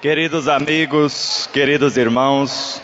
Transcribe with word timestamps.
Queridos 0.00 0.48
amigos, 0.48 1.46
queridos 1.52 1.98
irmãos, 1.98 2.80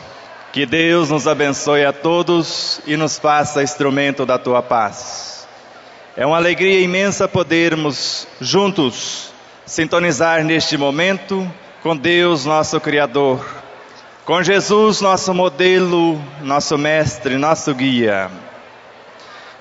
que 0.53 0.67
Deus 0.67 1.09
nos 1.09 1.27
abençoe 1.27 1.83
a 1.83 1.91
todos 1.91 2.83
e 2.87 2.95
nos 2.95 3.19
faça 3.19 3.63
instrumento 3.63 4.27
da 4.27 4.37
tua 4.37 4.63
paz. 4.63 5.49
É 6.15 6.27
uma 6.27 6.37
alegria 6.37 6.79
imensa 6.79 7.27
podermos 7.27 8.29
juntos 8.39 9.33
sintonizar 9.65 10.45
neste 10.45 10.77
momento 10.77 11.51
com 11.83 11.97
Deus, 11.97 12.45
nosso 12.45 12.79
Criador, 12.81 13.43
com 14.27 14.43
Jesus, 14.43 15.01
nosso 15.01 15.33
modelo, 15.33 16.23
nosso 16.43 16.77
mestre, 16.77 17.39
nosso 17.39 17.75
guia, 17.75 18.31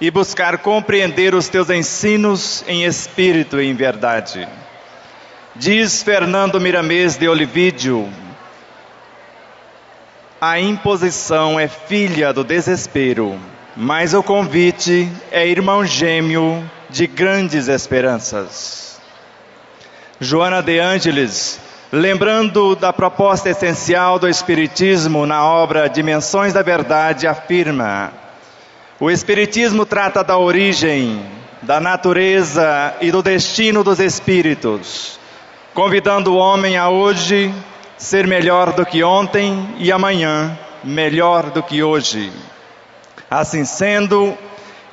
e 0.02 0.12
buscar 0.12 0.58
compreender 0.58 1.34
os 1.34 1.48
teus 1.48 1.70
ensinos 1.70 2.66
em 2.68 2.84
espírito 2.84 3.62
e 3.62 3.68
em 3.70 3.74
verdade. 3.74 4.46
Diz 5.58 6.04
Fernando 6.04 6.60
Miramês 6.60 7.16
de 7.16 7.30
Olivídio: 7.30 8.10
A 10.40 10.60
imposição 10.60 11.58
é 11.58 11.66
filha 11.66 12.34
do 12.34 12.44
desespero, 12.44 13.40
mas 13.74 14.14
o 14.14 14.22
convite 14.22 15.10
é 15.32 15.48
irmão 15.48 15.86
gêmeo 15.86 16.62
de 16.90 17.08
grandes 17.08 17.70
esperanças. 17.70 19.00
Joana 20.20 20.62
de 20.62 20.78
Ângeles, 20.78 21.58
lembrando 21.90 22.76
da 22.76 22.92
proposta 22.92 23.50
essencial 23.50 24.20
do 24.20 24.28
Espiritismo 24.28 25.26
na 25.26 25.46
obra 25.46 25.88
Dimensões 25.88 26.52
da 26.52 26.62
Verdade, 26.62 27.28
afirma: 27.28 28.12
o 29.00 29.10
Espiritismo 29.10 29.86
trata 29.86 30.22
da 30.22 30.38
origem, 30.38 31.26
da 31.62 31.80
natureza 31.80 32.94
e 33.00 33.10
do 33.10 33.24
destino 33.24 33.86
dos 33.86 34.02
espíritos 34.02 35.24
convidando 35.76 36.34
o 36.34 36.38
homem 36.38 36.78
a 36.78 36.88
hoje 36.88 37.54
ser 37.98 38.26
melhor 38.26 38.72
do 38.72 38.86
que 38.86 39.04
ontem 39.04 39.76
e 39.78 39.92
amanhã 39.92 40.58
melhor 40.82 41.52
do 41.52 41.62
que 41.62 41.84
hoje. 41.84 42.32
Assim 43.30 43.66
sendo, 43.66 44.38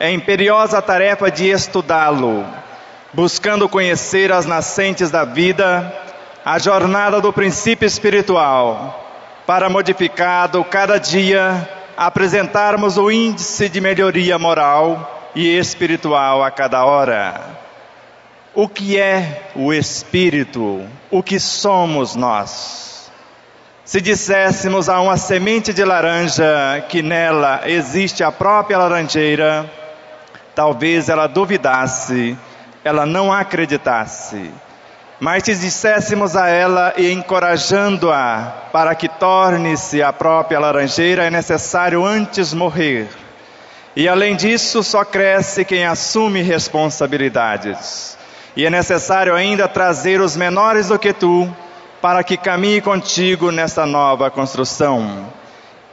é 0.00 0.10
imperiosa 0.10 0.78
a 0.78 0.82
tarefa 0.82 1.30
de 1.30 1.48
estudá-lo, 1.48 2.44
buscando 3.12 3.68
conhecer 3.68 4.32
as 4.32 4.44
nascentes 4.44 5.08
da 5.08 5.24
vida, 5.24 5.94
a 6.44 6.58
jornada 6.58 7.20
do 7.20 7.32
princípio 7.32 7.86
espiritual, 7.86 9.06
para 9.46 9.70
modificado 9.70 10.64
cada 10.64 10.98
dia 10.98 11.68
apresentarmos 11.96 12.98
o 12.98 13.08
índice 13.08 13.68
de 13.68 13.80
melhoria 13.80 14.36
moral 14.36 15.30
e 15.32 15.56
espiritual 15.56 16.42
a 16.42 16.50
cada 16.50 16.84
hora. 16.84 17.61
O 18.54 18.68
que 18.68 19.00
é 19.00 19.50
o 19.56 19.72
Espírito? 19.72 20.86
O 21.10 21.22
que 21.22 21.40
somos 21.40 22.14
nós? 22.14 23.10
Se 23.82 23.98
disséssemos 23.98 24.90
a 24.90 25.00
uma 25.00 25.16
semente 25.16 25.72
de 25.72 25.82
laranja 25.82 26.84
que 26.90 27.00
nela 27.00 27.62
existe 27.64 28.22
a 28.22 28.30
própria 28.30 28.76
laranjeira, 28.76 29.64
talvez 30.54 31.08
ela 31.08 31.26
duvidasse, 31.26 32.36
ela 32.84 33.06
não 33.06 33.32
acreditasse. 33.32 34.50
Mas 35.18 35.44
se 35.44 35.54
disséssemos 35.54 36.36
a 36.36 36.46
ela 36.48 36.92
e 36.98 37.10
encorajando-a 37.10 38.52
para 38.70 38.94
que 38.94 39.08
torne-se 39.08 40.02
a 40.02 40.12
própria 40.12 40.60
laranjeira, 40.60 41.24
é 41.24 41.30
necessário 41.30 42.04
antes 42.04 42.52
morrer. 42.52 43.08
E 43.96 44.06
além 44.06 44.36
disso, 44.36 44.82
só 44.82 45.06
cresce 45.06 45.64
quem 45.64 45.86
assume 45.86 46.42
responsabilidades. 46.42 48.20
E 48.54 48.66
é 48.66 48.70
necessário 48.70 49.34
ainda 49.34 49.66
trazer 49.66 50.20
os 50.20 50.36
menores 50.36 50.88
do 50.88 50.98
que 50.98 51.12
tu, 51.12 51.50
para 52.02 52.22
que 52.22 52.36
caminhe 52.36 52.82
contigo 52.82 53.50
nesta 53.50 53.86
nova 53.86 54.30
construção. 54.30 55.26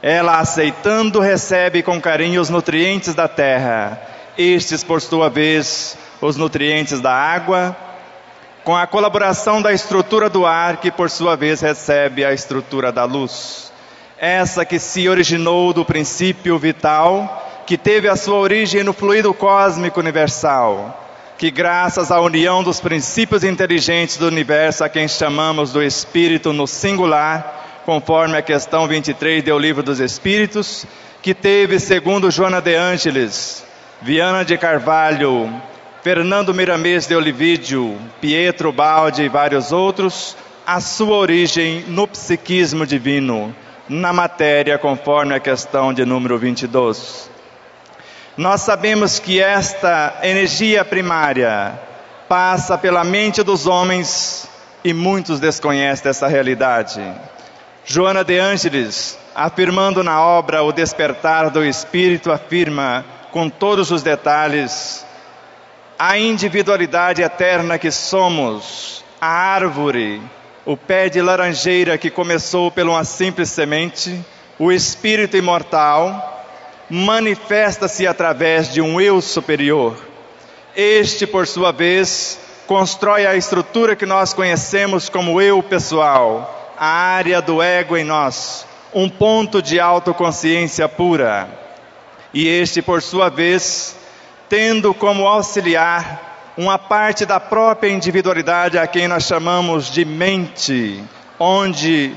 Ela, 0.02 0.38
aceitando, 0.38 1.20
recebe 1.20 1.82
com 1.82 2.00
carinho 2.00 2.40
os 2.40 2.50
nutrientes 2.50 3.14
da 3.14 3.26
terra, 3.26 3.98
estes, 4.36 4.84
por 4.84 5.00
sua 5.00 5.30
vez, 5.30 5.96
os 6.20 6.36
nutrientes 6.36 7.00
da 7.00 7.12
água, 7.12 7.74
com 8.62 8.76
a 8.76 8.86
colaboração 8.86 9.62
da 9.62 9.72
estrutura 9.72 10.28
do 10.28 10.44
ar, 10.44 10.78
que 10.78 10.90
por 10.90 11.08
sua 11.08 11.36
vez 11.36 11.62
recebe 11.62 12.26
a 12.26 12.32
estrutura 12.32 12.92
da 12.92 13.04
luz. 13.04 13.72
Essa 14.18 14.66
que 14.66 14.78
se 14.78 15.08
originou 15.08 15.72
do 15.72 15.82
princípio 15.82 16.58
vital, 16.58 17.62
que 17.66 17.78
teve 17.78 18.06
a 18.06 18.16
sua 18.16 18.36
origem 18.38 18.82
no 18.82 18.92
fluido 18.92 19.32
cósmico 19.32 19.98
universal 19.98 21.08
que 21.40 21.50
graças 21.50 22.12
à 22.12 22.20
união 22.20 22.62
dos 22.62 22.80
princípios 22.80 23.42
inteligentes 23.42 24.18
do 24.18 24.26
universo, 24.26 24.84
a 24.84 24.90
quem 24.90 25.08
chamamos 25.08 25.72
do 25.72 25.82
Espírito 25.82 26.52
no 26.52 26.66
singular, 26.66 27.82
conforme 27.86 28.36
a 28.36 28.42
questão 28.42 28.86
23 28.86 29.42
do 29.42 29.58
Livro 29.58 29.82
dos 29.82 30.00
Espíritos, 30.00 30.84
que 31.22 31.32
teve, 31.32 31.80
segundo 31.80 32.30
Joana 32.30 32.60
de 32.60 32.74
Ângeles, 32.74 33.64
Viana 34.02 34.44
de 34.44 34.58
Carvalho, 34.58 35.50
Fernando 36.02 36.52
Miramês 36.52 37.06
de 37.06 37.14
Olivídio, 37.14 37.96
Pietro 38.20 38.70
Baldi 38.70 39.22
e 39.22 39.28
vários 39.30 39.72
outros, 39.72 40.36
a 40.66 40.78
sua 40.78 41.16
origem 41.16 41.86
no 41.88 42.06
psiquismo 42.06 42.84
divino, 42.84 43.56
na 43.88 44.12
matéria, 44.12 44.76
conforme 44.76 45.34
a 45.34 45.40
questão 45.40 45.94
de 45.94 46.04
número 46.04 46.36
22. 46.36 47.29
Nós 48.36 48.62
sabemos 48.62 49.18
que 49.18 49.42
esta 49.42 50.18
energia 50.22 50.84
primária 50.84 51.78
passa 52.28 52.78
pela 52.78 53.02
mente 53.02 53.42
dos 53.42 53.66
homens 53.66 54.48
e 54.84 54.94
muitos 54.94 55.40
desconhecem 55.40 56.08
essa 56.08 56.28
realidade. 56.28 57.02
Joana 57.84 58.22
de 58.22 58.38
Ângeles, 58.38 59.18
afirmando 59.34 60.04
na 60.04 60.22
obra 60.22 60.62
O 60.62 60.70
Despertar 60.70 61.50
do 61.50 61.64
Espírito, 61.64 62.30
afirma 62.30 63.04
com 63.32 63.50
todos 63.50 63.90
os 63.90 64.02
detalhes 64.02 65.04
a 65.98 66.16
individualidade 66.16 67.20
eterna 67.20 67.78
que 67.78 67.90
somos, 67.90 69.04
a 69.20 69.26
árvore, 69.26 70.22
o 70.64 70.76
pé 70.76 71.08
de 71.08 71.20
laranjeira 71.20 71.98
que 71.98 72.10
começou 72.10 72.70
por 72.70 72.84
uma 72.84 73.04
simples 73.04 73.50
semente, 73.50 74.24
o 74.58 74.70
espírito 74.70 75.36
imortal 75.36 76.39
manifesta-se 76.90 78.06
através 78.06 78.72
de 78.72 78.82
um 78.82 79.00
eu 79.00 79.20
superior. 79.20 79.96
Este, 80.76 81.26
por 81.26 81.46
sua 81.46 81.70
vez, 81.70 82.38
constrói 82.66 83.26
a 83.26 83.36
estrutura 83.36 83.94
que 83.94 84.04
nós 84.04 84.34
conhecemos 84.34 85.08
como 85.08 85.40
eu 85.40 85.62
pessoal, 85.62 86.74
a 86.76 86.86
área 86.86 87.40
do 87.40 87.62
ego 87.62 87.96
em 87.96 88.04
nós, 88.04 88.66
um 88.92 89.08
ponto 89.08 89.62
de 89.62 89.78
autoconsciência 89.78 90.88
pura. 90.88 91.48
E 92.34 92.46
este, 92.46 92.82
por 92.82 93.00
sua 93.02 93.28
vez, 93.28 93.96
tendo 94.48 94.92
como 94.92 95.26
auxiliar 95.26 96.52
uma 96.56 96.78
parte 96.78 97.24
da 97.24 97.38
própria 97.38 97.88
individualidade 97.88 98.76
a 98.76 98.86
quem 98.86 99.06
nós 99.06 99.24
chamamos 99.24 99.90
de 99.90 100.04
mente, 100.04 101.02
onde 101.38 102.12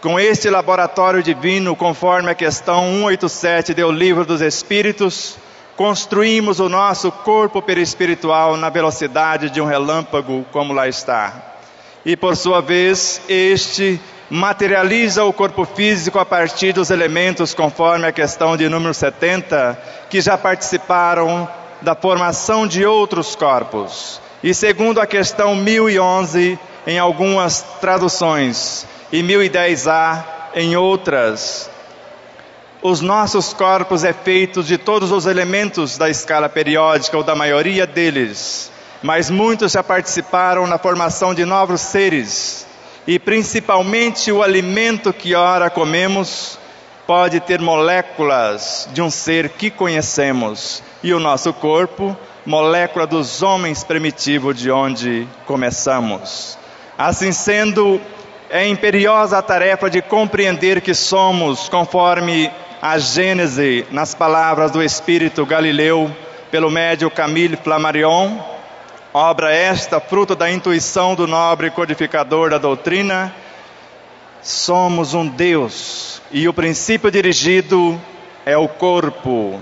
com 0.00 0.18
este 0.18 0.48
laboratório 0.48 1.22
divino, 1.22 1.76
conforme 1.76 2.30
a 2.30 2.34
questão 2.34 2.84
187 3.02 3.74
do 3.74 3.92
Livro 3.92 4.24
dos 4.24 4.40
Espíritos, 4.40 5.36
construímos 5.76 6.58
o 6.58 6.68
nosso 6.68 7.12
corpo 7.12 7.60
perispiritual 7.60 8.56
na 8.56 8.70
velocidade 8.70 9.50
de 9.50 9.60
um 9.60 9.66
relâmpago, 9.66 10.44
como 10.52 10.72
lá 10.72 10.88
está. 10.88 11.56
E 12.04 12.16
por 12.16 12.34
sua 12.34 12.62
vez, 12.62 13.20
este 13.28 14.00
materializa 14.30 15.24
o 15.24 15.32
corpo 15.32 15.64
físico 15.64 16.18
a 16.18 16.24
partir 16.24 16.72
dos 16.72 16.90
elementos, 16.90 17.52
conforme 17.52 18.06
a 18.06 18.12
questão 18.12 18.56
de 18.56 18.68
número 18.68 18.94
70, 18.94 19.78
que 20.08 20.20
já 20.20 20.38
participaram 20.38 21.48
da 21.82 21.94
formação 21.94 22.66
de 22.66 22.86
outros 22.86 23.34
corpos. 23.34 24.20
E 24.42 24.54
segundo 24.54 25.00
a 25.00 25.06
questão 25.06 25.54
1011, 25.56 26.58
em 26.86 26.98
algumas 26.98 27.60
traduções, 27.80 28.86
e 29.12 29.22
1010A 29.22 30.24
em 30.54 30.76
outras. 30.76 31.70
Os 32.82 33.00
nossos 33.00 33.52
corpos 33.52 34.04
é 34.04 34.12
feitos 34.12 34.66
de 34.66 34.78
todos 34.78 35.12
os 35.12 35.26
elementos 35.26 35.98
da 35.98 36.08
escala 36.08 36.48
periódica 36.48 37.16
ou 37.16 37.22
da 37.22 37.34
maioria 37.34 37.86
deles, 37.86 38.70
mas 39.02 39.28
muitos 39.28 39.72
já 39.72 39.82
participaram 39.82 40.66
na 40.66 40.78
formação 40.78 41.34
de 41.34 41.44
novos 41.44 41.80
seres 41.80 42.66
e 43.06 43.18
principalmente 43.18 44.30
o 44.30 44.42
alimento 44.42 45.12
que 45.12 45.34
ora 45.34 45.68
comemos 45.68 46.58
pode 47.06 47.40
ter 47.40 47.60
moléculas 47.60 48.88
de 48.92 49.02
um 49.02 49.10
ser 49.10 49.48
que 49.50 49.70
conhecemos 49.70 50.82
e 51.02 51.12
o 51.12 51.18
nosso 51.18 51.52
corpo, 51.52 52.16
molécula 52.46 53.06
dos 53.06 53.42
homens 53.42 53.82
primitivos 53.82 54.56
de 54.56 54.70
onde 54.70 55.26
começamos. 55.44 56.56
Assim 56.96 57.32
sendo, 57.32 58.00
é 58.50 58.66
imperiosa 58.66 59.38
a 59.38 59.42
tarefa 59.42 59.88
de 59.88 60.02
compreender 60.02 60.80
que 60.80 60.92
somos, 60.92 61.68
conforme 61.68 62.50
a 62.82 62.98
Gênese, 62.98 63.86
nas 63.92 64.12
palavras 64.12 64.72
do 64.72 64.82
Espírito 64.82 65.46
Galileu, 65.46 66.10
pelo 66.50 66.68
médio 66.68 67.08
Camille 67.08 67.56
Flammarion, 67.56 68.38
obra 69.14 69.52
esta, 69.54 70.00
fruto 70.00 70.34
da 70.34 70.50
intuição 70.50 71.14
do 71.14 71.28
nobre 71.28 71.70
codificador 71.70 72.50
da 72.50 72.58
doutrina, 72.58 73.32
somos 74.42 75.14
um 75.14 75.28
Deus 75.28 76.20
e 76.32 76.48
o 76.48 76.52
princípio 76.52 77.08
dirigido 77.08 78.00
é 78.44 78.56
o 78.56 78.66
corpo. 78.66 79.60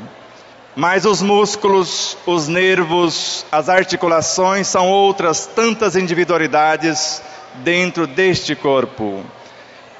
Mas 0.74 1.04
os 1.04 1.20
músculos, 1.20 2.16
os 2.24 2.48
nervos, 2.48 3.44
as 3.52 3.68
articulações 3.68 4.66
são 4.66 4.88
outras 4.88 5.44
tantas 5.44 5.94
individualidades 5.96 7.20
dentro 7.56 8.06
deste 8.06 8.54
corpo. 8.54 9.24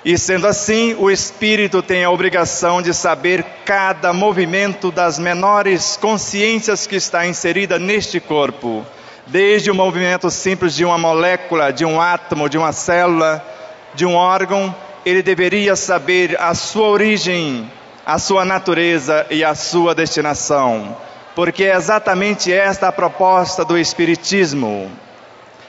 E 0.04 0.16
sendo 0.16 0.46
assim, 0.46 0.94
o 0.98 1.10
espírito 1.10 1.82
tem 1.82 2.04
a 2.04 2.10
obrigação 2.10 2.80
de 2.80 2.94
saber 2.94 3.44
cada 3.64 4.12
movimento 4.12 4.90
das 4.90 5.18
menores 5.18 5.96
consciências 5.96 6.86
que 6.86 6.96
está 6.96 7.26
inserida 7.26 7.78
neste 7.78 8.20
corpo, 8.20 8.86
desde 9.26 9.70
o 9.70 9.74
movimento 9.74 10.30
simples 10.30 10.74
de 10.74 10.84
uma 10.84 10.96
molécula, 10.96 11.72
de 11.72 11.84
um 11.84 12.00
átomo, 12.00 12.48
de 12.48 12.56
uma 12.56 12.72
célula, 12.72 13.44
de 13.94 14.06
um 14.06 14.14
órgão, 14.14 14.74
ele 15.04 15.22
deveria 15.22 15.74
saber 15.74 16.40
a 16.40 16.54
sua 16.54 16.88
origem, 16.88 17.70
a 18.06 18.18
sua 18.18 18.44
natureza 18.44 19.26
e 19.30 19.42
a 19.44 19.54
sua 19.54 19.94
destinação, 19.94 20.96
porque 21.34 21.64
é 21.64 21.74
exatamente 21.74 22.52
esta 22.52 22.88
a 22.88 22.92
proposta 22.92 23.64
do 23.64 23.76
Espiritismo: 23.78 24.90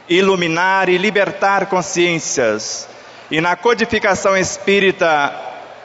iluminar 0.09 0.89
e 0.89 0.97
libertar 0.97 1.67
consciências. 1.67 2.87
E 3.29 3.39
na 3.39 3.55
codificação 3.55 4.35
espírita, 4.35 5.33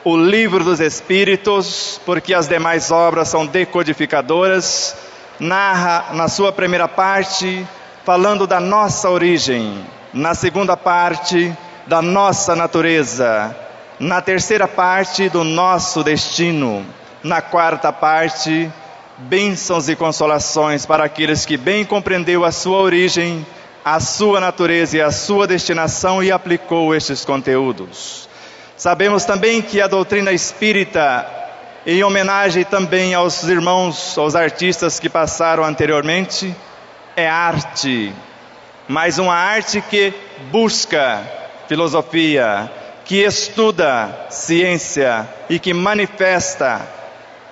o 0.04 0.16
livro 0.16 0.64
dos 0.64 0.80
Espíritos, 0.80 2.00
porque 2.04 2.32
as 2.32 2.48
demais 2.48 2.90
obras 2.90 3.28
são 3.28 3.46
decodificadoras, 3.46 4.96
narra 5.38 6.14
na 6.14 6.28
sua 6.28 6.52
primeira 6.52 6.88
parte, 6.88 7.66
falando 8.04 8.46
da 8.46 8.60
nossa 8.60 9.10
origem, 9.10 9.84
na 10.12 10.34
segunda 10.34 10.76
parte, 10.76 11.52
da 11.86 12.00
nossa 12.00 12.56
natureza, 12.56 13.54
na 13.98 14.20
terceira 14.20 14.66
parte 14.66 15.28
do 15.28 15.44
nosso 15.44 16.02
destino, 16.02 16.84
na 17.22 17.40
quarta 17.40 17.92
parte, 17.92 18.70
bênçãos 19.18 19.88
e 19.88 19.96
consolações 19.96 20.84
para 20.84 21.04
aqueles 21.04 21.46
que 21.46 21.56
bem 21.56 21.84
compreendeu 21.84 22.44
a 22.44 22.52
sua 22.52 22.78
origem, 22.78 23.44
a 23.84 24.00
sua 24.00 24.40
natureza 24.40 24.96
e 24.96 25.02
a 25.02 25.10
sua 25.10 25.46
destinação 25.46 26.22
e 26.22 26.32
aplicou 26.32 26.94
estes 26.94 27.22
conteúdos. 27.24 28.26
Sabemos 28.76 29.24
também 29.26 29.60
que 29.60 29.80
a 29.80 29.86
doutrina 29.86 30.32
espírita, 30.32 31.26
em 31.86 32.02
homenagem 32.02 32.64
também 32.64 33.12
aos 33.12 33.42
irmãos, 33.42 34.16
aos 34.16 34.34
artistas 34.34 34.98
que 34.98 35.10
passaram 35.10 35.62
anteriormente, 35.62 36.56
é 37.14 37.28
arte, 37.28 38.12
mas 38.88 39.18
uma 39.18 39.34
arte 39.34 39.82
que 39.82 40.14
busca 40.50 41.20
filosofia, 41.68 42.70
que 43.04 43.22
estuda 43.22 44.26
ciência 44.30 45.28
e 45.50 45.58
que 45.58 45.74
manifesta 45.74 46.80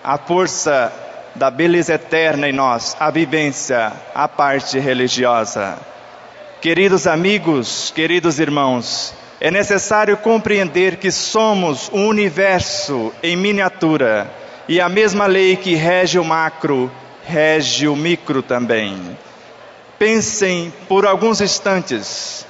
a 0.03 0.17
força 0.17 0.91
da 1.35 1.51
beleza 1.51 1.95
eterna 1.95 2.49
em 2.49 2.53
nós, 2.53 2.97
a 2.99 3.11
vivência, 3.11 3.93
a 4.15 4.27
parte 4.27 4.79
religiosa. 4.79 5.93
Queridos 6.63 7.09
amigos, 7.09 7.93
queridos 7.93 8.39
irmãos, 8.39 9.13
é 9.41 9.51
necessário 9.51 10.17
compreender 10.17 10.95
que 10.95 11.11
somos 11.11 11.91
um 11.93 12.07
universo 12.07 13.13
em 13.21 13.35
miniatura 13.35 14.33
e 14.69 14.81
a 14.81 14.89
mesma 14.89 15.27
lei 15.27 15.57
que 15.57 15.75
rege 15.75 16.21
o 16.21 16.25
macro 16.25 16.89
rege 17.25 17.89
o 17.89 17.97
micro 17.97 18.45
também. 18.45 18.97
Pensem 19.99 20.73
por 20.89 21.05
alguns 21.05 21.41
instantes 21.41 22.47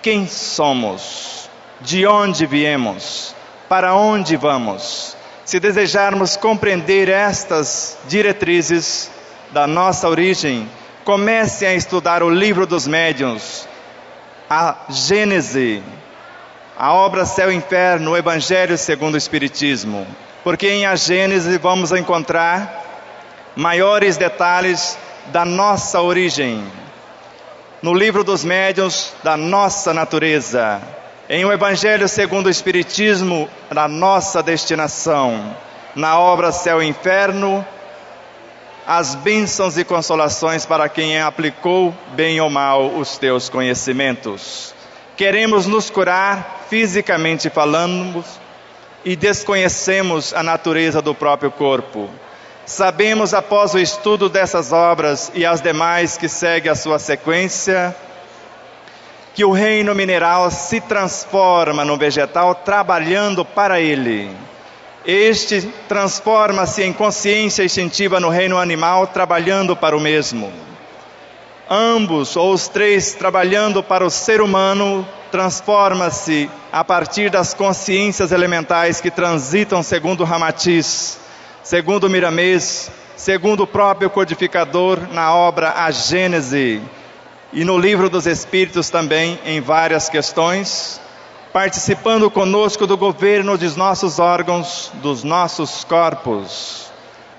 quem 0.00 0.28
somos 0.28 1.50
de 1.80 2.06
onde 2.06 2.46
viemos, 2.46 3.34
para 3.68 3.96
onde 3.96 4.36
vamos. 4.36 5.16
Se 5.44 5.58
desejarmos 5.58 6.36
compreender 6.36 7.08
estas 7.08 7.98
diretrizes 8.06 9.10
da 9.50 9.66
nossa 9.66 10.08
origem, 10.08 10.68
comecem 11.06 11.68
a 11.68 11.74
estudar 11.74 12.20
o 12.20 12.28
livro 12.28 12.66
dos 12.66 12.84
médiuns, 12.84 13.68
a 14.50 14.74
Gênese, 14.88 15.80
a 16.76 16.92
obra 16.92 17.24
Céu 17.24 17.52
e 17.52 17.54
Inferno, 17.54 18.10
o 18.10 18.16
Evangelho 18.16 18.76
segundo 18.76 19.14
o 19.14 19.16
Espiritismo, 19.16 20.04
porque 20.42 20.68
em 20.68 20.84
a 20.84 20.96
Gênese 20.96 21.58
vamos 21.58 21.92
encontrar 21.92 22.82
maiores 23.54 24.16
detalhes 24.16 24.98
da 25.26 25.44
nossa 25.44 26.02
origem. 26.02 26.64
No 27.80 27.94
livro 27.94 28.24
dos 28.24 28.44
médiuns, 28.44 29.14
da 29.22 29.36
nossa 29.36 29.94
natureza, 29.94 30.82
em 31.28 31.44
o 31.44 31.52
Evangelho 31.52 32.08
segundo 32.08 32.46
o 32.46 32.50
Espiritismo, 32.50 33.48
na 33.70 33.86
nossa 33.86 34.42
destinação, 34.42 35.54
na 35.94 36.18
obra 36.18 36.50
Céu 36.50 36.82
e 36.82 36.88
Inferno, 36.88 37.64
as 38.86 39.16
bênçãos 39.16 39.76
e 39.76 39.84
consolações 39.84 40.64
para 40.64 40.88
quem 40.88 41.20
aplicou 41.20 41.92
bem 42.14 42.40
ou 42.40 42.48
mal 42.48 42.86
os 42.94 43.18
teus 43.18 43.48
conhecimentos. 43.48 44.72
Queremos 45.16 45.66
nos 45.66 45.90
curar 45.90 46.66
fisicamente 46.70 47.50
falando 47.50 48.24
e 49.04 49.16
desconhecemos 49.16 50.32
a 50.32 50.42
natureza 50.42 51.02
do 51.02 51.14
próprio 51.14 51.50
corpo. 51.50 52.08
Sabemos 52.64 53.34
após 53.34 53.74
o 53.74 53.78
estudo 53.78 54.28
dessas 54.28 54.72
obras 54.72 55.32
e 55.34 55.44
as 55.44 55.60
demais 55.60 56.16
que 56.16 56.28
segue 56.28 56.68
a 56.68 56.74
sua 56.74 56.98
sequência, 56.98 57.94
que 59.34 59.44
o 59.44 59.52
reino 59.52 59.94
mineral 59.94 60.50
se 60.50 60.80
transforma 60.80 61.84
no 61.84 61.96
vegetal 61.96 62.54
trabalhando 62.54 63.44
para 63.44 63.80
ele. 63.80 64.30
Este 65.06 65.62
transforma-se 65.88 66.82
em 66.82 66.92
consciência 66.92 67.62
instintiva 67.62 68.18
no 68.18 68.28
reino 68.28 68.58
animal, 68.58 69.06
trabalhando 69.06 69.76
para 69.76 69.96
o 69.96 70.00
mesmo. 70.00 70.52
Ambos, 71.70 72.36
ou 72.36 72.52
os 72.52 72.66
três, 72.66 73.14
trabalhando 73.14 73.84
para 73.84 74.04
o 74.04 74.10
ser 74.10 74.40
humano, 74.40 75.06
transforma-se 75.30 76.50
a 76.72 76.82
partir 76.82 77.30
das 77.30 77.54
consciências 77.54 78.32
elementais 78.32 79.00
que 79.00 79.10
transitam 79.10 79.80
segundo 79.80 80.24
Ramatiz, 80.24 81.20
segundo 81.62 82.10
Miramês, 82.10 82.90
segundo 83.16 83.62
o 83.62 83.66
próprio 83.66 84.10
codificador 84.10 84.98
na 85.12 85.32
obra 85.32 85.72
A 85.76 85.90
Gênese, 85.92 86.82
e 87.52 87.64
no 87.64 87.78
livro 87.78 88.10
dos 88.10 88.26
Espíritos 88.26 88.90
também 88.90 89.38
em 89.44 89.60
várias 89.60 90.08
questões, 90.08 91.00
participando 91.56 92.30
conosco 92.30 92.86
do 92.86 92.98
governo 92.98 93.56
dos 93.56 93.76
nossos 93.76 94.18
órgãos, 94.18 94.92
dos 94.96 95.24
nossos 95.24 95.84
corpos. 95.84 96.90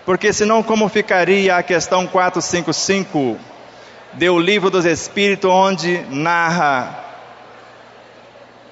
Porque 0.07 0.33
senão 0.33 0.63
como 0.63 0.89
ficaria 0.89 1.55
a 1.55 1.61
questão 1.61 2.07
455 2.07 3.37
do 4.13 4.39
livro 4.39 4.71
dos 4.71 4.85
Espíritos, 4.85 5.51
onde 5.51 5.99
narra 6.09 6.97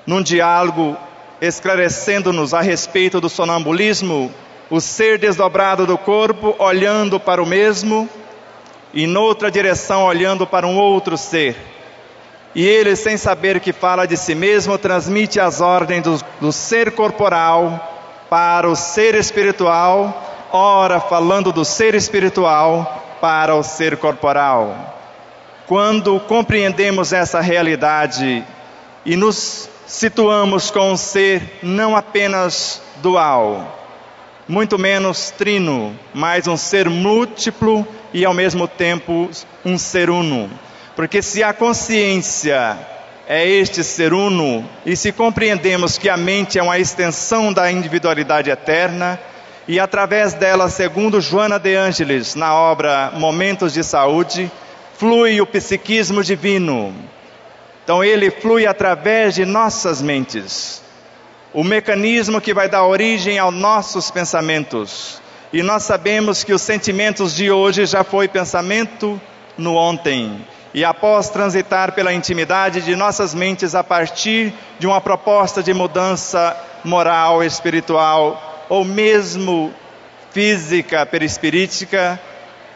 num 0.04 0.20
diálogo 0.20 0.98
esclarecendo-nos 1.40 2.52
a 2.52 2.62
respeito 2.62 3.22
do 3.22 3.30
sonambulismo, 3.30 4.34
o 4.68 4.82
ser 4.82 5.20
desdobrado 5.20 5.86
do 5.86 5.96
corpo 5.96 6.56
olhando 6.58 7.20
para 7.20 7.44
o 7.44 7.46
mesmo 7.46 8.10
e 8.92 9.06
noutra 9.06 9.52
direção 9.52 10.06
olhando 10.06 10.48
para 10.48 10.66
um 10.66 10.76
outro 10.76 11.16
ser. 11.16 11.75
E 12.56 12.66
ele, 12.66 12.96
sem 12.96 13.18
saber 13.18 13.60
que 13.60 13.74
fala 13.74 14.08
de 14.08 14.16
si 14.16 14.34
mesmo, 14.34 14.78
transmite 14.78 15.42
as 15.42 15.60
ordens 15.60 16.04
do, 16.04 16.22
do 16.40 16.52
ser 16.54 16.92
corporal 16.92 18.26
para 18.30 18.70
o 18.70 18.78
ser 18.78 19.14
espiritual, 19.14 20.48
ora 20.54 21.02
falando 21.02 21.52
do 21.52 21.66
ser 21.66 21.94
espiritual 21.96 23.18
para 23.20 23.54
o 23.54 23.62
ser 23.62 23.98
corporal. 23.98 24.96
Quando 25.68 26.18
compreendemos 26.22 27.12
essa 27.12 27.42
realidade 27.42 28.42
e 29.06 29.18
nos 29.18 29.70
situamos 29.86 30.72
com 30.72 30.94
um 30.94 30.98
ser 30.98 31.60
não 31.62 31.94
apenas 31.94 32.82
dual, 33.02 33.86
muito 34.48 34.78
menos 34.80 35.30
trino, 35.32 35.94
mas 36.14 36.48
um 36.48 36.56
ser 36.56 36.90
múltiplo 36.90 37.86
e 38.14 38.24
ao 38.24 38.34
mesmo 38.34 38.66
tempo 38.66 39.30
um 39.66 39.78
ser 39.78 40.10
uno. 40.10 40.50
Porque 40.96 41.22
se 41.22 41.44
a 41.44 41.54
consciência 41.54 42.78
é 43.28 43.48
este 43.48 43.84
ser 43.84 44.14
uno, 44.14 44.68
e 44.86 44.96
se 44.96 45.12
compreendemos 45.12 45.98
que 45.98 46.10
a 46.10 46.16
mente 46.16 46.60
é 46.60 46.64
uma 46.64 46.80
extensão 46.80 47.52
da 47.52 47.72
individualidade 47.72 48.50
eterna, 48.50 49.20
e 49.68 49.80
através 49.80 50.34
dela, 50.34 50.70
segundo 50.70 51.20
Joana 51.20 51.60
de 51.60 51.76
Ângeles, 51.76 52.36
na 52.36 52.54
obra 52.54 53.12
Momentos 53.16 53.74
de 53.74 53.84
Saúde, 53.84 54.52
flui 54.98 55.42
o 55.42 55.46
psiquismo 55.46 56.24
divino. 56.24 56.94
Então 57.84 58.04
ele 58.04 58.30
flui 58.30 58.66
através 58.66 59.36
de 59.36 59.44
nossas 59.44 60.02
mentes 60.02 60.86
o 61.56 61.64
mecanismo 61.64 62.42
que 62.42 62.54
vai 62.54 62.68
dar 62.68 62.86
origem 62.86 63.40
aos 63.40 63.54
nossos 63.54 64.12
pensamentos. 64.12 65.22
E 65.54 65.64
nós 65.64 65.84
sabemos 65.84 66.44
que 66.44 66.54
os 66.54 66.62
sentimentos 66.62 67.34
de 67.34 67.50
hoje 67.50 67.86
já 67.86 68.04
foi 68.04 68.28
pensamento 68.28 69.20
no 69.58 69.74
ontem. 69.76 70.46
E 70.76 70.84
após 70.84 71.30
transitar 71.30 71.94
pela 71.94 72.14
intimidade 72.14 72.82
de 72.82 72.98
nossas 72.98 73.34
mentes 73.34 73.74
a 73.74 73.82
partir 73.82 74.54
de 74.78 74.86
uma 74.86 75.00
proposta 75.00 75.64
de 75.64 75.74
mudança 75.74 76.54
moral, 76.84 77.42
espiritual 77.42 78.66
ou 78.68 78.84
mesmo 78.84 79.74
física, 80.32 81.06
perispirítica, 81.06 82.20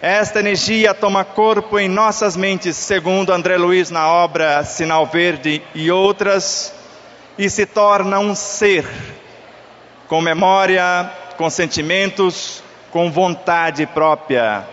esta 0.02 0.40
energia 0.40 0.94
toma 0.94 1.26
corpo 1.26 1.78
em 1.78 1.90
nossas 1.90 2.38
mentes, 2.38 2.78
segundo 2.78 3.34
André 3.34 3.58
Luiz 3.58 3.92
na 3.92 4.08
obra 4.08 4.64
Sinal 4.64 5.06
Verde 5.06 5.62
e 5.76 5.92
outras, 5.92 6.74
e 7.38 7.50
se 7.50 7.66
torna 7.66 8.18
um 8.18 8.34
ser 8.34 8.86
com 10.08 10.22
memória, 10.22 11.12
com 11.36 11.50
sentimentos, 11.50 12.64
com 12.92 13.12
vontade 13.12 13.86
própria 13.88 14.66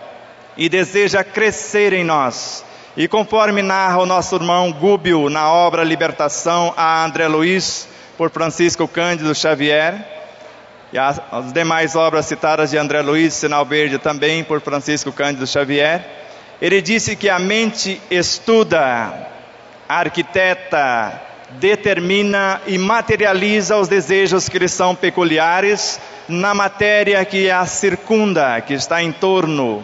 e 0.55 0.69
deseja 0.69 1.25
crescer 1.25 1.91
em 1.91 2.05
nós. 2.05 2.65
E 2.97 3.07
conforme 3.07 3.61
narra 3.61 3.99
o 3.99 4.07
nosso 4.07 4.35
irmão 4.37 4.71
Gúbio 4.71 5.29
na 5.29 5.51
obra 5.51 5.83
Libertação 5.83 6.73
a 6.75 7.05
André 7.05 7.27
Luiz, 7.27 7.87
por 8.17 8.31
Francisco 8.31 8.87
Cândido 8.87 9.35
Xavier, 9.35 10.03
e 10.91 10.97
as, 10.97 11.21
demais 11.53 11.95
obras 11.95 12.25
citadas 12.25 12.71
de 12.71 12.77
André 12.79 13.03
Luiz, 13.03 13.35
Sinal 13.35 13.63
Verde, 13.67 13.99
também 13.99 14.43
por 14.43 14.61
Francisco 14.61 15.11
Cândido 15.11 15.45
Xavier, 15.45 16.03
ele 16.59 16.81
disse 16.81 17.15
que 17.15 17.29
a 17.29 17.37
mente 17.37 18.01
estuda, 18.09 19.13
arquiteta, 19.87 21.21
determina 21.51 22.59
e 22.65 22.79
materializa 22.79 23.77
os 23.77 23.87
desejos 23.87 24.49
que 24.49 24.57
lhe 24.57 24.67
são 24.67 24.95
peculiares 24.95 26.01
na 26.27 26.55
matéria 26.55 27.23
que 27.23 27.47
a 27.51 27.63
circunda, 27.67 28.59
que 28.59 28.73
está 28.73 29.03
em 29.03 29.11
torno, 29.11 29.83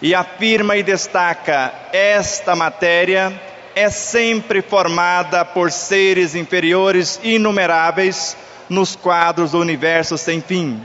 e 0.00 0.14
afirma 0.14 0.76
e 0.76 0.82
destaca: 0.82 1.72
esta 1.92 2.54
matéria 2.54 3.32
é 3.74 3.90
sempre 3.90 4.62
formada 4.62 5.44
por 5.44 5.70
seres 5.70 6.34
inferiores 6.34 7.20
inumeráveis 7.22 8.36
nos 8.68 8.96
quadros 8.96 9.52
do 9.52 9.58
universo 9.58 10.16
sem 10.16 10.40
fim. 10.40 10.82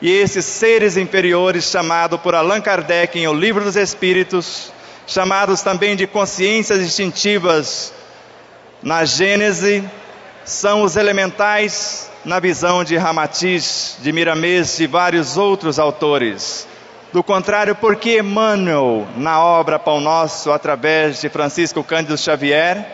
E 0.00 0.10
esses 0.10 0.44
seres 0.44 0.96
inferiores, 0.96 1.64
chamados 1.64 2.20
por 2.20 2.34
Allan 2.34 2.60
Kardec 2.60 3.18
em 3.18 3.26
O 3.26 3.34
Livro 3.34 3.64
dos 3.64 3.74
Espíritos, 3.74 4.72
chamados 5.06 5.62
também 5.62 5.96
de 5.96 6.06
consciências 6.06 6.80
instintivas 6.80 7.92
na 8.80 9.04
Gênese, 9.04 9.82
são 10.44 10.82
os 10.82 10.96
elementais 10.96 12.08
na 12.24 12.38
visão 12.38 12.84
de 12.84 12.96
Ramatiz, 12.96 13.96
de 14.00 14.12
Miramês 14.12 14.78
e 14.78 14.86
vários 14.86 15.36
outros 15.36 15.78
autores. 15.80 16.68
Do 17.10 17.22
contrário, 17.22 17.74
porque 17.74 18.18
Emmanuel, 18.18 19.06
na 19.16 19.42
obra 19.42 19.78
Pão 19.78 19.98
Nosso, 19.98 20.52
através 20.52 21.22
de 21.22 21.30
Francisco 21.30 21.82
Cândido 21.82 22.18
Xavier, 22.18 22.84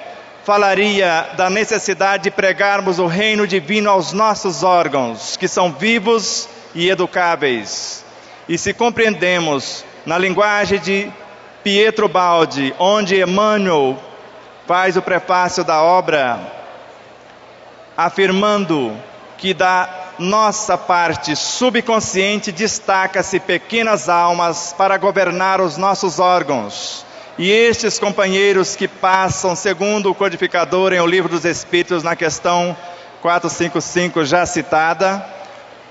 falaria 0.45 1.31
da 1.37 1.51
necessidade 1.51 2.25
de 2.25 2.31
pregarmos 2.31 3.01
o 3.01 3.07
reino 3.07 3.45
divino 3.45 3.91
aos 3.91 4.13
nossos 4.13 4.63
órgãos, 4.63 5.37
que 5.37 5.49
são 5.49 5.73
vivos 5.73 6.49
e 6.77 6.89
educáveis. 6.89 8.05
E 8.49 8.57
se 8.57 8.73
compreendemos 8.73 9.85
na 10.07 10.17
linguagem 10.17 10.79
de 10.79 11.11
Pietro 11.65 12.09
Baldi, 12.09 12.73
onde 12.79 13.21
Emmanuel 13.21 13.99
faz 14.65 14.97
o 14.97 15.03
prefácio 15.03 15.65
da 15.65 15.83
obra, 15.83 16.39
afirmando 17.97 18.97
que 19.39 19.53
da 19.53 20.04
nossa 20.19 20.79
parte 20.79 21.35
subconsciente 21.35 22.53
destaca-se 22.53 23.41
pequenas 23.41 24.09
almas 24.09 24.75
para 24.77 24.97
governar 24.97 25.61
os 25.61 25.77
nossos 25.77 26.19
órgãos. 26.19 27.05
E 27.37 27.51
estes 27.51 27.99
companheiros 27.99 28.77
que 28.77 28.87
passam, 28.87 29.57
segundo 29.57 30.11
o 30.11 30.15
codificador 30.15 30.93
em 30.93 31.01
O 31.01 31.07
Livro 31.07 31.29
dos 31.29 31.45
Espíritos, 31.45 32.03
na 32.03 32.15
questão 32.15 32.77
455 33.21 34.25
já 34.25 34.47
citada, 34.47 35.25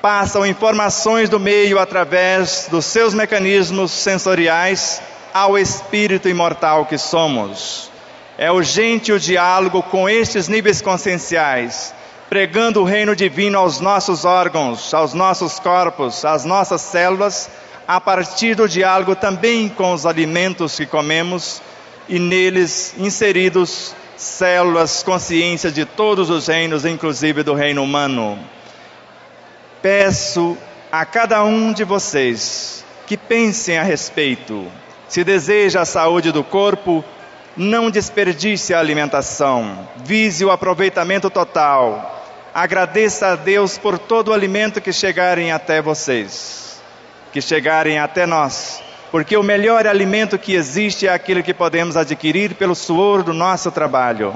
passam 0.01 0.45
informações 0.45 1.29
do 1.29 1.39
meio 1.39 1.79
através 1.79 2.67
dos 2.69 2.85
seus 2.85 3.13
mecanismos 3.13 3.91
sensoriais 3.91 5.01
ao 5.33 5.57
espírito 5.57 6.29
imortal 6.29 6.85
que 6.85 6.97
somos. 6.97 7.91
É 8.37 8.51
urgente 8.51 9.11
o 9.11 9.19
diálogo 9.19 9.83
com 9.83 10.09
estes 10.09 10.47
níveis 10.47 10.81
conscienciais 10.81 11.93
pregando 12.33 12.81
o 12.81 12.83
reino 12.83 13.15
divino 13.15 13.59
aos 13.59 13.79
nossos 13.79 14.25
órgãos, 14.25 14.91
aos 14.91 15.13
nossos 15.13 15.59
corpos, 15.59 16.25
às 16.25 16.43
nossas 16.43 16.81
células, 16.81 17.47
a 17.87 18.01
partir 18.01 18.55
do 18.55 18.67
diálogo 18.67 19.15
também 19.15 19.69
com 19.69 19.93
os 19.93 20.03
alimentos 20.03 20.75
que 20.75 20.87
comemos 20.87 21.61
e 22.09 22.17
neles 22.17 22.95
inseridos 22.97 23.95
células, 24.17 25.03
consciência 25.03 25.69
de 25.69 25.85
todos 25.85 26.31
os 26.31 26.47
reinos, 26.47 26.85
inclusive 26.85 27.43
do 27.43 27.53
reino 27.53 27.83
humano. 27.83 28.39
Peço 29.79 30.57
a 30.91 31.05
cada 31.05 31.43
um 31.43 31.71
de 31.71 31.83
vocês 31.83 32.83
que 33.05 33.15
pensem 33.15 33.77
a 33.77 33.83
respeito. 33.83 34.65
Se 35.07 35.23
deseja 35.23 35.81
a 35.81 35.85
saúde 35.85 36.31
do 36.31 36.43
corpo, 36.43 37.05
não 37.55 37.91
desperdice 37.91 38.73
a 38.73 38.79
alimentação, 38.79 39.87
vise 39.97 40.43
o 40.43 40.49
aproveitamento 40.49 41.29
total 41.29 42.21
agradeça 42.53 43.29
a 43.29 43.35
Deus 43.35 43.79
por 43.79 43.97
todo 43.97 44.27
o 44.27 44.33
alimento 44.33 44.79
que 44.79 44.93
chegarem 44.93 45.51
até 45.51 45.81
vocês, 45.81 46.79
que 47.31 47.41
chegarem 47.41 47.97
até 47.97 48.27
nós, 48.27 48.79
porque 49.11 49.35
o 49.35 49.41
melhor 49.41 49.87
alimento 49.87 50.37
que 50.37 50.53
existe 50.53 51.07
é 51.07 51.13
aquele 51.13 51.41
que 51.41 51.53
podemos 51.53 51.97
adquirir 51.97 52.53
pelo 52.53 52.75
suor 52.75 53.23
do 53.23 53.33
nosso 53.33 53.71
trabalho. 53.71 54.35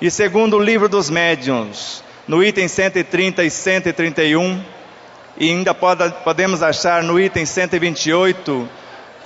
E 0.00 0.10
segundo 0.10 0.56
o 0.56 0.62
livro 0.62 0.88
dos 0.88 1.10
médiuns, 1.10 2.02
no 2.26 2.42
item 2.42 2.68
130 2.68 3.44
e 3.44 3.50
131, 3.50 4.62
e 5.36 5.50
ainda 5.50 5.74
pode, 5.74 6.10
podemos 6.24 6.62
achar 6.62 7.02
no 7.02 7.20
item 7.20 7.44
128, 7.44 8.68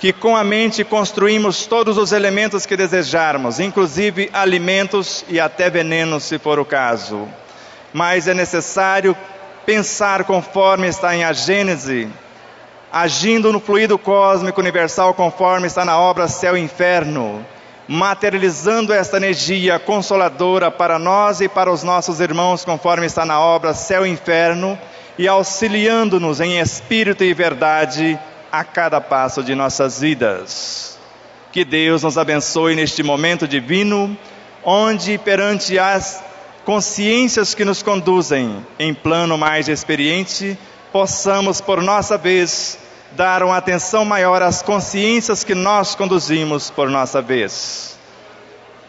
que 0.01 0.11
com 0.11 0.35
a 0.35 0.43
mente 0.43 0.83
construímos 0.83 1.65
todos 1.65 1.97
os 1.97 2.11
elementos 2.11 2.65
que 2.65 2.75
desejarmos, 2.75 3.61
inclusive 3.61 4.29
alimentos 4.33 5.23
e 5.29 5.39
até 5.39 5.69
venenos, 5.69 6.23
se 6.23 6.37
for 6.37 6.59
o 6.59 6.65
caso 6.65 7.27
mas 7.93 8.27
é 8.27 8.33
necessário 8.33 9.15
pensar 9.65 10.23
conforme 10.23 10.87
está 10.87 11.15
em 11.15 11.23
a 11.23 11.31
Gênese, 11.31 12.09
agindo 12.91 13.53
no 13.53 13.59
fluido 13.59 13.97
cósmico 13.97 14.59
universal 14.59 15.13
conforme 15.13 15.67
está 15.67 15.85
na 15.85 15.97
obra 15.97 16.27
Céu 16.27 16.57
e 16.57 16.61
Inferno, 16.61 17.45
materializando 17.87 18.93
esta 18.93 19.17
energia 19.17 19.79
consoladora 19.79 20.71
para 20.71 20.97
nós 20.97 21.39
e 21.39 21.47
para 21.47 21.71
os 21.71 21.83
nossos 21.83 22.19
irmãos 22.19 22.65
conforme 22.65 23.05
está 23.05 23.25
na 23.25 23.39
obra 23.39 23.73
Céu 23.73 24.05
e 24.05 24.09
Inferno 24.09 24.77
e 25.17 25.27
auxiliando-nos 25.27 26.41
em 26.41 26.59
espírito 26.59 27.23
e 27.23 27.33
verdade 27.33 28.19
a 28.51 28.63
cada 28.63 28.99
passo 28.99 29.43
de 29.43 29.53
nossas 29.53 29.99
vidas. 29.99 30.97
Que 31.51 31.63
Deus 31.63 32.01
nos 32.01 32.17
abençoe 32.17 32.75
neste 32.75 33.03
momento 33.03 33.47
divino, 33.47 34.17
onde 34.63 35.17
perante 35.19 35.77
as 35.77 36.23
consciências 36.65 37.53
que 37.53 37.65
nos 37.65 37.83
conduzem 37.83 38.65
em 38.79 38.93
plano 38.93 39.37
mais 39.37 39.67
experiente, 39.67 40.57
possamos, 40.91 41.59
por 41.59 41.81
nossa 41.81 42.17
vez, 42.17 42.77
dar 43.11 43.43
uma 43.43 43.57
atenção 43.57 44.05
maior 44.05 44.41
às 44.41 44.61
consciências 44.61 45.43
que 45.43 45.53
nós 45.53 45.95
conduzimos 45.95 46.69
por 46.69 46.89
nossa 46.89 47.21
vez. 47.21 47.97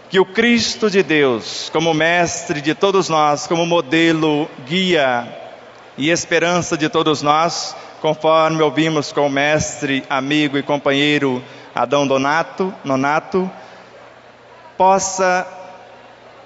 Que 0.08 0.20
o 0.20 0.24
Cristo 0.24 0.88
de 0.88 1.02
Deus, 1.02 1.68
como 1.72 1.92
mestre 1.92 2.60
de 2.60 2.74
todos 2.74 3.08
nós, 3.08 3.46
como 3.46 3.66
modelo, 3.66 4.48
guia 4.66 5.26
e 5.98 6.10
esperança 6.10 6.76
de 6.76 6.88
todos 6.88 7.22
nós, 7.22 7.74
conforme 8.00 8.62
ouvimos 8.62 9.12
com 9.12 9.26
o 9.26 9.30
mestre, 9.30 10.04
amigo 10.08 10.56
e 10.58 10.62
companheiro 10.62 11.42
Adão 11.74 12.06
Donato, 12.06 12.72
Nonato, 12.84 13.50
possa 14.76 15.63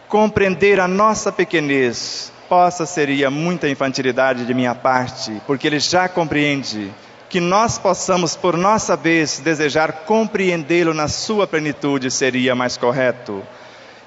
compreender 0.09 0.81
a 0.81 0.88
nossa 0.88 1.31
pequenez. 1.31 2.33
Possa 2.49 2.87
seria 2.87 3.31
muita 3.31 3.69
infantilidade 3.69 4.47
de 4.47 4.55
minha 4.55 4.75
parte, 4.75 5.41
porque 5.47 5.67
ele 5.67 5.79
já 5.79 6.09
compreende 6.09 6.91
que 7.29 7.41
nós 7.41 7.79
possamos, 7.79 8.35
por 8.35 8.57
nossa 8.57 8.97
vez, 8.97 9.38
desejar 9.38 9.93
compreendê-lo 10.07 10.95
na 10.95 11.09
sua 11.09 11.47
plenitude 11.47 12.11
seria 12.11 12.55
mais 12.55 12.79
correto. 12.79 13.43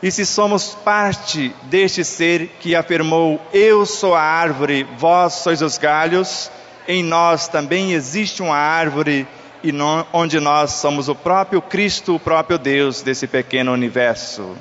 E 0.01 0.09
se 0.09 0.25
somos 0.25 0.73
parte 0.83 1.53
deste 1.63 2.03
ser 2.03 2.47
que 2.59 2.75
afirmou: 2.75 3.39
Eu 3.53 3.85
sou 3.85 4.15
a 4.15 4.21
árvore, 4.21 4.87
vós 4.97 5.33
sois 5.33 5.61
os 5.61 5.77
galhos, 5.77 6.49
em 6.87 7.03
nós 7.03 7.47
também 7.47 7.93
existe 7.93 8.41
uma 8.41 8.57
árvore 8.57 9.27
e 9.63 9.71
onde 10.11 10.39
nós 10.39 10.71
somos 10.71 11.07
o 11.07 11.13
próprio 11.13 11.61
Cristo, 11.61 12.15
o 12.15 12.19
próprio 12.19 12.57
Deus 12.57 13.03
desse 13.03 13.27
pequeno 13.27 13.71
universo. 13.71 14.57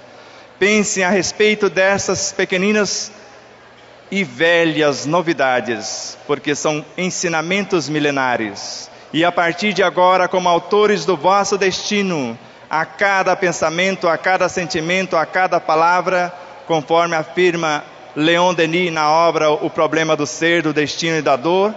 Pensem 0.61 1.03
a 1.03 1.09
respeito 1.09 1.71
dessas 1.71 2.33
pequeninas 2.33 3.11
e 4.11 4.23
velhas 4.23 5.07
novidades, 5.07 6.19
porque 6.27 6.55
são 6.55 6.85
ensinamentos 6.99 7.89
milenares. 7.89 8.91
E 9.11 9.25
a 9.25 9.33
partir 9.33 9.73
de 9.73 9.83
agora, 9.83 10.29
como 10.29 10.51
autores 10.51 11.07
do 11.07 11.17
vosso 11.17 11.57
destino, 11.57 12.39
a 12.69 12.85
cada 12.85 13.35
pensamento, 13.35 14.07
a 14.07 14.19
cada 14.19 14.51
sentimento, 14.51 15.17
a 15.17 15.25
cada 15.25 15.59
palavra, 15.59 16.31
conforme 16.67 17.17
afirma 17.17 17.83
Leon 18.15 18.53
Denis 18.53 18.93
na 18.93 19.11
obra 19.11 19.51
O 19.51 19.71
Problema 19.71 20.15
do 20.15 20.27
Ser, 20.27 20.63
do 20.63 20.75
Destino 20.75 21.17
e 21.17 21.23
da 21.23 21.37
Dor. 21.37 21.75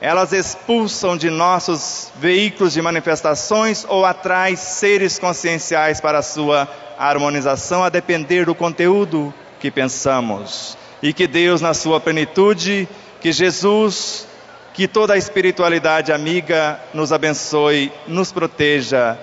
Elas 0.00 0.32
expulsam 0.32 1.16
de 1.16 1.28
nossos 1.28 2.10
veículos 2.16 2.72
de 2.72 2.80
manifestações 2.80 3.84
ou 3.86 4.04
atraem 4.06 4.56
seres 4.56 5.18
conscienciais 5.18 6.00
para 6.00 6.22
sua 6.22 6.66
harmonização, 6.98 7.84
a 7.84 7.88
depender 7.90 8.46
do 8.46 8.54
conteúdo 8.54 9.32
que 9.58 9.70
pensamos. 9.70 10.76
E 11.02 11.12
que 11.12 11.26
Deus, 11.26 11.60
na 11.60 11.74
sua 11.74 12.00
plenitude, 12.00 12.88
que 13.20 13.30
Jesus, 13.30 14.26
que 14.72 14.88
toda 14.88 15.14
a 15.14 15.18
espiritualidade 15.18 16.12
amiga 16.12 16.80
nos 16.94 17.12
abençoe, 17.12 17.92
nos 18.06 18.32
proteja 18.32 19.18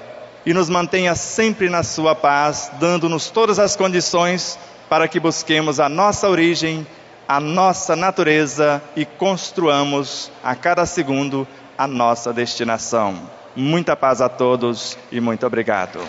e 0.45 0.53
nos 0.53 0.69
mantenha 0.69 1.15
sempre 1.15 1.69
na 1.69 1.83
sua 1.83 2.13
paz, 2.13 2.71
dando-nos 2.79 3.29
todas 3.29 3.57
as 3.57 3.75
condições 3.75 4.57
para 4.87 5.07
que 5.07 5.19
busquemos 5.19 5.79
a 5.79 5.89
nossa 5.89 6.29
origem, 6.29 6.85
a 7.27 7.39
nossa 7.39 7.95
natureza 7.95 8.81
e 8.95 9.05
construamos 9.05 10.31
a 10.43 10.55
cada 10.55 10.85
segundo 10.85 11.47
a 11.77 11.85
nossa 11.85 12.31
destinação. 12.31 13.29
Muita 13.55 13.95
paz 13.95 14.21
a 14.21 14.29
todos 14.29 14.97
e 15.11 15.19
muito 15.19 15.45
obrigado. 15.45 15.99